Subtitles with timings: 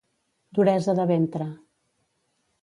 [0.59, 1.49] Duresa de ventre.